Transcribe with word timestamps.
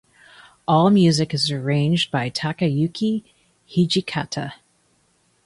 All 0.67 0.89
music 0.89 1.31
is 1.31 1.51
arranged 1.51 2.09
by 2.09 2.31
Takayuki 2.31 3.23
Hijikata. 3.69 4.53